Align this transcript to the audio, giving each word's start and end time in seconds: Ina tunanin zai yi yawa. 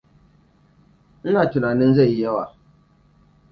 Ina 1.27 1.41
tunanin 1.51 1.93
zai 1.95 2.09
yi 2.13 2.19
yawa. 2.21 2.45